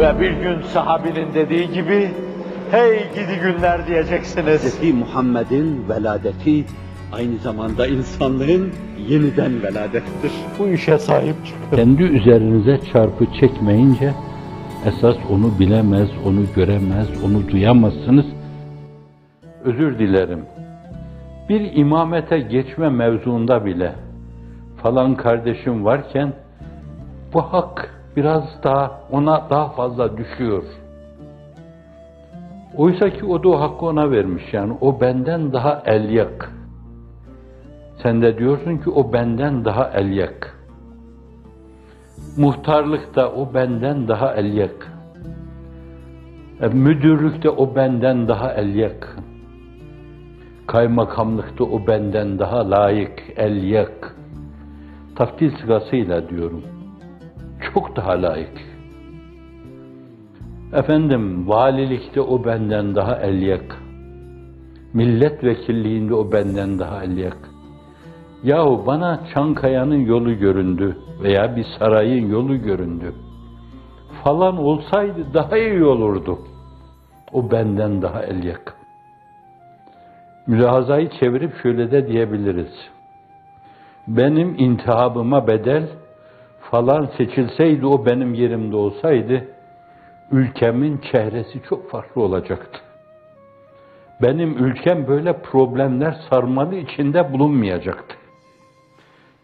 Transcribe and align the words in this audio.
Ve 0.00 0.20
bir 0.20 0.30
gün 0.30 0.62
sahabinin 0.62 1.34
dediği 1.34 1.72
gibi, 1.72 2.10
hey 2.70 2.98
gidi 3.14 3.40
günler 3.42 3.86
diyeceksiniz. 3.86 4.82
Hz. 4.82 4.94
Muhammed'in 4.94 5.88
veladeti 5.88 6.64
aynı 7.12 7.38
zamanda 7.38 7.86
insanlığın 7.86 8.72
yeniden 9.08 9.62
veladettir. 9.62 10.32
Bu 10.58 10.68
işe 10.68 10.98
sahip 10.98 11.34
çıkın. 11.46 11.76
Kendi 11.76 12.02
üzerinize 12.02 12.80
çarpı 12.92 13.26
çekmeyince 13.40 14.12
esas 14.86 15.16
onu 15.30 15.58
bilemez, 15.58 16.08
onu 16.26 16.40
göremez, 16.56 17.08
onu 17.24 17.48
duyamazsınız. 17.48 18.26
Özür 19.64 19.98
dilerim. 19.98 20.44
Bir 21.48 21.76
imamete 21.76 22.38
geçme 22.38 22.88
mevzuunda 22.88 23.64
bile 23.64 23.92
falan 24.82 25.14
kardeşim 25.14 25.84
varken 25.84 26.32
bu 27.34 27.42
hak 27.42 27.99
biraz 28.16 28.44
daha 28.64 29.00
ona 29.10 29.50
daha 29.50 29.68
fazla 29.68 30.16
düşüyor. 30.16 30.62
Oysa 32.76 33.10
ki 33.10 33.26
o 33.26 33.42
da 33.42 33.48
o 33.48 33.60
hakkı 33.60 33.86
ona 33.86 34.10
vermiş 34.10 34.44
yani 34.52 34.76
o 34.80 35.00
benden 35.00 35.52
daha 35.52 35.82
elyak. 35.86 36.52
Sen 38.02 38.22
de 38.22 38.38
diyorsun 38.38 38.78
ki 38.78 38.90
o 38.90 39.12
benden 39.12 39.64
daha 39.64 39.90
elyak. 39.90 40.56
Muhtarlıkta 42.36 43.32
o 43.32 43.54
benden 43.54 44.08
daha 44.08 44.34
elyak. 44.34 44.92
E, 46.60 46.68
müdürlükte 46.68 47.50
o 47.50 47.74
benden 47.74 48.28
daha 48.28 48.52
elyak. 48.52 49.16
Kaymakamlıkta 50.66 51.64
o 51.64 51.86
benden 51.86 52.38
daha 52.38 52.70
layık, 52.70 53.22
elyak. 53.36 54.16
Taftil 55.16 55.56
sırasıyla 55.56 56.28
diyorum. 56.28 56.79
Çok 57.74 57.96
daha 57.96 58.22
layık. 58.22 58.60
Efendim, 60.72 61.48
valilikte 61.48 62.20
o 62.20 62.44
benden 62.44 62.94
daha 62.94 63.16
elyak. 63.16 63.76
Milletvekilliğinde 64.94 66.14
o 66.14 66.32
benden 66.32 66.78
daha 66.78 67.04
elyak. 67.04 67.36
Yahu 68.42 68.84
bana 68.86 69.20
Çankaya'nın 69.34 70.06
yolu 70.06 70.38
göründü 70.38 70.96
veya 71.22 71.56
bir 71.56 71.66
sarayın 71.78 72.30
yolu 72.30 72.62
göründü. 72.62 73.14
Falan 74.24 74.56
olsaydı 74.56 75.34
daha 75.34 75.58
iyi 75.58 75.84
olurdu. 75.84 76.38
O 77.32 77.50
benden 77.50 78.02
daha 78.02 78.22
elyak. 78.22 78.76
Mülahazayı 80.46 81.10
çevirip 81.20 81.52
şöyle 81.62 81.90
de 81.90 82.08
diyebiliriz. 82.08 82.72
Benim 84.08 84.54
intihabıma 84.58 85.46
bedel 85.46 85.88
falan 86.70 87.10
seçilseydi 87.16 87.86
o 87.86 88.06
benim 88.06 88.34
yerimde 88.34 88.76
olsaydı 88.76 89.44
ülkemin 90.32 91.00
çehresi 91.12 91.62
çok 91.68 91.90
farklı 91.90 92.22
olacaktı. 92.22 92.80
Benim 94.22 94.64
ülkem 94.64 95.08
böyle 95.08 95.32
problemler 95.32 96.16
sarmalı 96.30 96.74
içinde 96.74 97.32
bulunmayacaktı. 97.32 98.16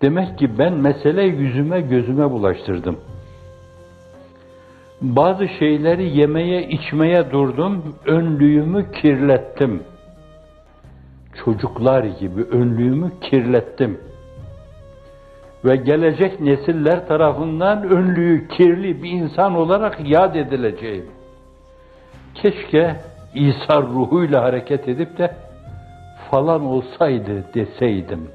Demek 0.02 0.38
ki 0.38 0.58
ben 0.58 0.72
meseleyi 0.72 1.32
yüzüme 1.32 1.80
gözüme 1.80 2.30
bulaştırdım. 2.30 2.96
Bazı 5.00 5.48
şeyleri 5.48 6.18
yemeye 6.18 6.68
içmeye 6.68 7.30
durdum, 7.30 7.96
önlüğümü 8.06 8.92
kirlettim. 8.92 9.82
Çocuklar 11.44 12.04
gibi 12.04 12.42
önlüğümü 12.42 13.12
kirlettim. 13.20 14.00
Ve 15.66 15.76
gelecek 15.76 16.40
nesiller 16.40 17.08
tarafından 17.08 17.82
önlüğü 17.82 18.48
kirli 18.48 19.02
bir 19.02 19.10
insan 19.10 19.54
olarak 19.54 20.10
yad 20.10 20.34
edileceğim. 20.34 21.06
Keşke 22.34 22.96
İsa 23.34 23.82
ruhuyla 23.82 24.42
hareket 24.42 24.88
edip 24.88 25.18
de 25.18 25.34
falan 26.30 26.64
olsaydı 26.64 27.44
deseydim. 27.54 28.28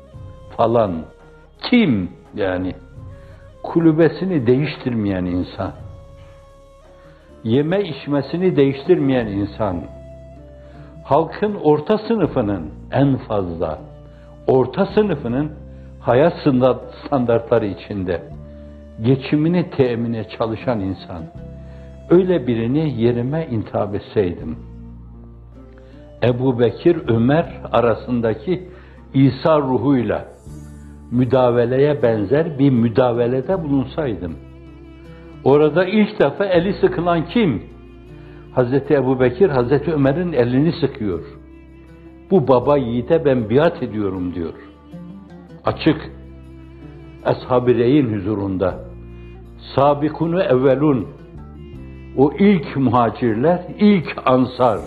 Falan. 0.58 0.92
Kim 1.62 2.12
yani? 2.36 2.74
Kulübesini 3.64 4.48
değiştirmeyen 4.48 5.26
insan. 5.26 5.72
Yeme 7.44 7.82
içmesini 7.82 8.56
değiştirmeyen 8.56 9.28
insan. 9.28 9.82
Halkın 11.04 11.56
orta 11.64 11.98
sınıfının 11.98 12.72
en 12.92 13.18
fazla 13.18 13.80
orta 14.48 14.86
sınıfının 14.86 15.52
hayat 16.02 16.34
standartları 17.06 17.66
içinde 17.66 18.22
geçimini 19.02 19.70
temine 19.70 20.24
çalışan 20.38 20.80
insan. 20.80 21.24
Öyle 22.10 22.48
birini 22.48 23.02
yerime 23.02 23.48
intihap 23.52 23.96
etseydim. 23.96 24.58
Ebu 26.24 26.60
Bekir, 26.60 26.98
Ömer 27.08 27.62
arasındaki 27.72 28.68
İsa 29.14 29.60
ruhuyla 29.60 30.26
müdaveleye 31.12 32.04
benzer 32.04 32.60
bir 32.60 32.70
müdavelede 32.70 33.64
bulunsaydım. 33.64 34.36
Orada 35.44 35.86
ilk 35.86 36.20
defa 36.20 36.46
eli 36.46 36.74
sıkılan 36.74 37.26
kim? 37.26 37.64
Hazreti 38.54 38.94
Ebu 38.94 39.20
Bekir, 39.20 39.50
Hazreti 39.50 39.94
Ömer'in 39.94 40.34
elini 40.34 40.72
sıkıyor. 40.72 41.20
Bu 42.32 42.48
baba 42.48 42.78
yiğide 42.78 43.26
ben 43.26 43.50
biat 43.50 43.84
ediyorum 43.84 44.36
diyor. 44.36 44.54
Açık. 45.66 46.12
Ashab-ı 47.26 47.76
Reyin 47.76 48.14
huzurunda. 48.14 48.80
Sabikunu 49.76 50.42
evvelun. 50.42 51.08
O 52.18 52.32
ilk 52.40 52.78
muhacirler, 52.78 53.62
ilk 53.80 54.16
ansar. 54.26 54.80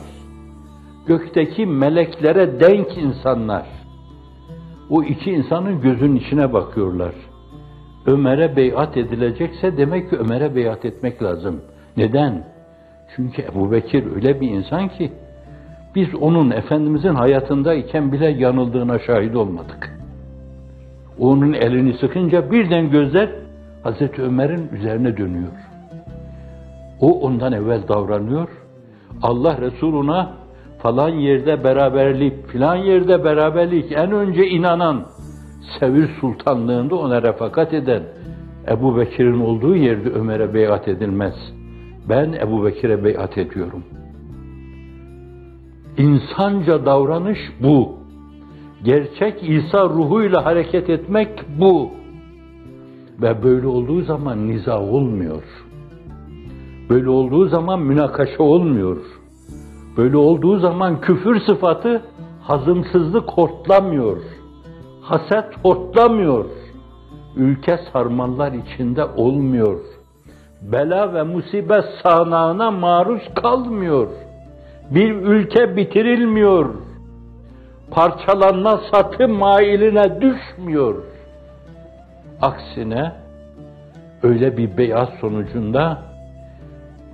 Gökteki 1.07 1.67
meleklere 1.67 2.61
denk 2.61 2.99
insanlar. 2.99 3.67
O 4.91 5.03
iki 5.03 5.31
insanın 5.31 5.81
gözünün 5.81 6.17
içine 6.17 6.53
bakıyorlar. 6.53 7.15
Ömer'e 8.07 8.57
beyat 8.57 8.97
edilecekse 8.97 9.77
demek 9.77 10.11
ki 10.11 10.17
Ömer'e 10.17 10.55
beyat 10.55 10.85
etmek 10.85 11.23
lazım. 11.23 11.61
Neden? 11.97 12.45
Çünkü 13.17 13.43
Ebu 13.43 13.73
Bekir 13.73 14.17
öyle 14.17 14.41
bir 14.41 14.51
insan 14.51 14.89
ki 14.89 15.13
biz 15.95 16.15
onun 16.15 16.51
Efendimizin 16.51 17.15
hayatındayken 17.15 18.13
bile 18.13 18.27
yanıldığına 18.27 18.99
şahit 18.99 19.37
olmadık. 19.37 19.94
Onun 21.19 21.53
elini 21.53 21.99
sıkınca 21.99 22.51
birden 22.51 22.91
gözler 22.91 23.29
Hazreti 23.83 24.23
Ömer'in 24.23 24.69
üzerine 24.69 25.17
dönüyor. 25.17 25.53
O 27.01 27.21
ondan 27.21 27.53
evvel 27.53 27.89
davranıyor. 27.89 28.49
Allah 29.23 29.61
Resuluna 29.61 30.33
falan 30.79 31.09
yerde 31.09 31.65
beraberlik, 31.65 32.47
filan 32.47 32.77
yerde 32.77 33.25
beraberlik, 33.25 33.93
en 33.93 34.13
önce 34.13 34.47
inanan, 34.47 35.07
Sevir 35.81 36.11
Sultanlığında 36.21 36.97
ona 36.97 37.23
refakat 37.23 37.75
eden, 37.75 38.03
Ebu 38.69 38.97
Bekir'in 38.97 39.41
olduğu 39.41 39.77
yerde 39.77 40.11
Ömer'e 40.11 40.55
beyat 40.55 40.89
edilmez. 40.89 41.35
Ben 42.09 42.33
Ebu 42.33 42.65
Bekir'e 42.65 43.05
beyat 43.05 43.39
ediyorum. 43.39 43.85
İnsanca 45.99 46.87
davranış 46.87 47.39
bu. 47.63 48.04
Gerçek 48.85 49.43
İsa 49.43 49.85
ruhuyla 49.85 50.45
hareket 50.45 50.91
etmek 50.91 51.29
bu. 51.61 51.91
Ve 53.23 53.43
böyle 53.43 53.67
olduğu 53.67 54.03
zaman 54.03 54.49
niza 54.49 54.81
olmuyor. 54.81 55.43
Böyle 56.91 57.11
olduğu 57.11 57.49
zaman 57.49 57.81
münakaşa 57.81 58.43
olmuyor. 58.43 58.97
Böyle 59.97 60.17
olduğu 60.17 60.59
zaman 60.59 61.01
küfür 61.01 61.41
sıfatı 61.41 62.03
hazımsızlık 62.43 63.31
hortlamıyor. 63.31 64.17
Haset 65.01 65.57
hortlamıyor. 65.63 66.45
Ülke 67.37 67.79
sarmallar 67.93 68.53
içinde 68.53 69.05
olmuyor. 69.05 69.81
Bela 70.73 71.15
ve 71.15 71.23
musibet 71.23 71.85
sanağına 72.03 72.71
maruz 72.71 73.23
kalmıyor. 73.35 74.09
Bir 74.91 75.11
ülke 75.15 75.77
bitirilmiyor. 75.77 76.75
Parçalanma 77.95 78.81
satı 78.93 79.29
mailine 79.29 80.21
düşmüyor. 80.21 81.03
Aksine 82.43 83.13
öyle 84.23 84.57
bir 84.57 84.77
beyaz 84.77 85.09
sonucunda 85.21 86.03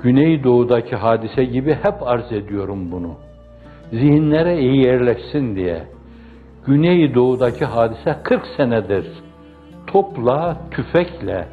Güneydoğu'daki 0.02 0.96
hadise 0.96 1.44
gibi 1.44 1.74
hep 1.74 1.94
arz 2.02 2.32
ediyorum 2.32 2.92
bunu. 2.92 3.14
Zihinlere 3.90 4.60
iyi 4.60 4.86
yerleşsin 4.86 5.56
diye. 5.56 5.82
Güneydoğu'daki 6.66 7.64
hadise 7.64 8.16
40 8.22 8.46
senedir 8.56 9.06
topla, 9.86 10.56
tüfekle, 10.70 11.48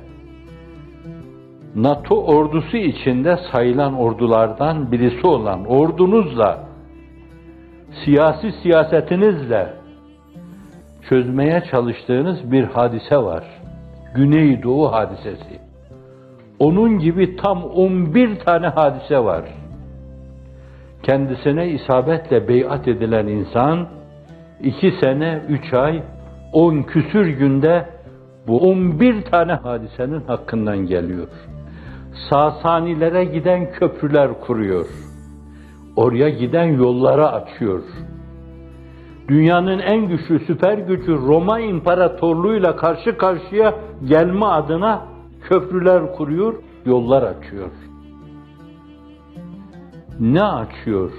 NATO 1.76 2.16
ordusu 2.26 2.78
içinde 2.78 3.40
sayılan 3.52 4.00
ordulardan 4.00 4.92
birisi 4.92 5.28
olan 5.28 5.66
ordunuzla, 5.66 6.67
siyasi 8.06 8.52
siyasetinizle 8.52 9.74
çözmeye 11.10 11.64
çalıştığınız 11.72 12.52
bir 12.52 12.64
hadise 12.64 13.18
var. 13.18 13.44
Güneydoğu 14.16 14.92
hadisesi. 14.92 15.60
Onun 16.60 17.00
gibi 17.00 17.36
tam 17.36 17.64
11 17.64 18.40
tane 18.40 18.68
hadise 18.68 19.24
var. 19.24 19.44
Kendisine 21.04 21.68
isabetle 21.68 22.48
beyat 22.48 22.88
edilen 22.88 23.28
insan, 23.28 23.88
iki 24.64 24.92
sene, 24.92 25.42
üç 25.50 25.74
ay, 25.74 26.04
on 26.54 26.84
küsür 26.84 27.28
günde 27.28 27.86
bu 28.48 28.60
11 28.70 29.22
tane 29.22 29.54
hadisenin 29.54 30.22
hakkından 30.22 30.78
geliyor. 30.78 31.28
Sasanilere 32.30 33.26
giden 33.26 33.72
köprüler 33.72 34.40
kuruyor. 34.42 34.86
Oraya 35.98 36.30
giden 36.30 36.66
yolları 36.66 37.28
açıyor. 37.28 37.84
Dünyanın 39.28 39.80
en 39.80 40.08
güçlü 40.08 40.40
süper 40.40 40.78
gücü 40.78 41.18
Roma 41.18 41.60
İmparatorluğu'yla 41.60 42.76
karşı 42.76 43.18
karşıya 43.18 43.76
gelme 44.06 44.46
adına 44.46 45.06
köprüler 45.42 46.16
kuruyor, 46.16 46.56
yollar 46.86 47.24
açıyor. 47.24 47.70
Ne 50.20 50.44
açıyor? 50.44 51.12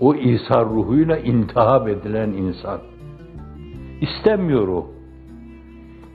O 0.00 0.14
İsa 0.14 0.64
ruhuyla 0.64 1.18
intihap 1.18 1.88
edilen 1.88 2.30
insan. 2.30 2.78
İstemiyor 4.00 4.68
o. 4.68 4.86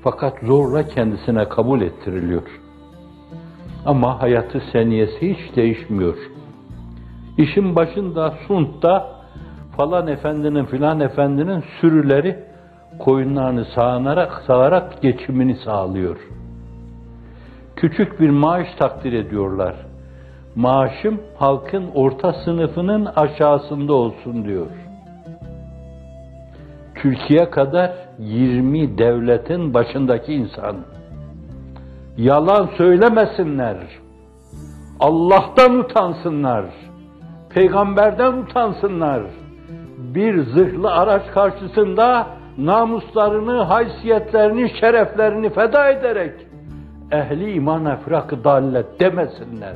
Fakat 0.04 0.40
zorla 0.44 0.88
kendisine 0.88 1.50
kabul 1.50 1.82
ettiriliyor. 1.82 2.44
Ama 3.86 4.22
hayatı 4.22 4.62
seniyesi 4.72 5.36
hiç 5.36 5.56
değişmiyor. 5.56 6.18
İşin 7.40 7.76
başında 7.76 8.34
Sunt'ta 8.48 9.08
falan 9.78 10.08
efendinin 10.08 10.66
filan 10.66 11.00
efendinin 11.00 11.64
sürüleri 11.82 12.40
koyunlarını 13.00 13.66
sağanarak, 13.66 14.44
sağarak 14.48 15.02
geçimini 15.02 15.56
sağlıyor. 15.56 16.18
Küçük 17.76 18.20
bir 18.20 18.30
maaş 18.30 18.68
takdir 18.80 19.14
ediyorlar. 19.14 19.76
Maaşım 20.56 21.22
halkın 21.38 21.86
orta 21.96 22.34
sınıfının 22.34 23.06
aşağısında 23.06 23.94
olsun 23.94 24.46
diyor. 24.46 24.68
Türkiye 26.96 27.50
kadar 27.50 27.92
20 28.20 28.98
devletin 28.98 29.74
başındaki 29.74 30.34
insan. 30.34 30.76
Yalan 32.18 32.70
söylemesinler. 32.78 33.78
Allah'tan 35.00 35.76
utansınlar. 35.76 36.66
Peygamberden 37.60 38.34
utansınlar. 38.34 39.22
Bir 39.98 40.44
zırhlı 40.44 40.92
araç 40.92 41.32
karşısında 41.34 42.28
namuslarını, 42.58 43.62
haysiyetlerini, 43.62 44.72
şereflerini 44.80 45.50
feda 45.50 45.90
ederek 45.90 46.34
ehli 47.12 47.54
iman 47.54 47.86
efrak 47.86 48.44
dallet 48.44 49.00
demesinler. 49.00 49.76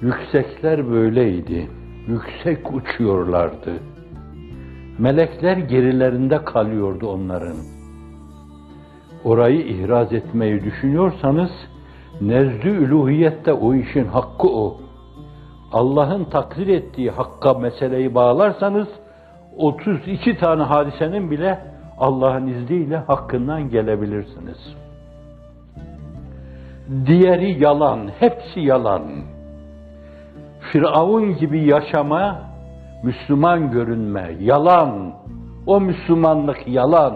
Yüksekler 0.00 0.90
böyleydi. 0.90 1.70
Yüksek 2.08 2.74
uçuyorlardı. 2.74 3.72
Melekler 4.98 5.56
gerilerinde 5.56 6.44
kalıyordu 6.44 7.08
onların. 7.08 7.56
Orayı 9.24 9.60
ihraz 9.60 10.12
etmeyi 10.12 10.64
düşünüyorsanız, 10.64 11.50
nezdü 12.20 12.68
üluhiyette 12.68 13.52
o 13.52 13.74
işin 13.74 14.04
hakkı 14.04 14.48
o. 14.48 14.89
Allah'ın 15.72 16.24
takdir 16.24 16.66
ettiği 16.66 17.10
hakka 17.10 17.54
meseleyi 17.54 18.14
bağlarsanız, 18.14 18.88
32 19.56 20.38
tane 20.38 20.62
hadisenin 20.62 21.30
bile 21.30 21.58
Allah'ın 21.98 22.46
izniyle 22.46 22.96
hakkından 22.96 23.68
gelebilirsiniz. 23.70 24.76
Diğeri 27.06 27.62
yalan, 27.62 28.10
hepsi 28.18 28.60
yalan. 28.60 29.02
Firavun 30.60 31.36
gibi 31.36 31.64
yaşama, 31.64 32.40
Müslüman 33.02 33.70
görünme, 33.70 34.36
yalan. 34.40 35.12
O 35.66 35.80
Müslümanlık 35.80 36.68
yalan. 36.68 37.14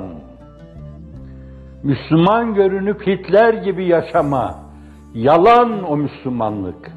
Müslüman 1.83 2.55
görünüp 2.55 3.07
Hitler 3.07 3.55
gibi 3.55 3.87
yaşama, 3.87 4.55
yalan 5.15 5.91
o 5.91 5.97
Müslümanlık. 5.97 6.93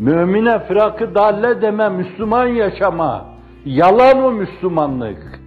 Mümine 0.00 0.58
fırakı 0.58 1.14
dalle 1.14 1.62
deme, 1.62 1.88
Müslüman 1.88 2.46
yaşama, 2.46 3.26
yalan 3.64 4.24
o 4.24 4.32
Müslümanlık. 4.32 5.40